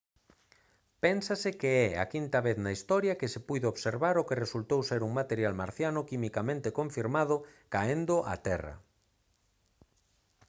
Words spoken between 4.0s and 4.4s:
o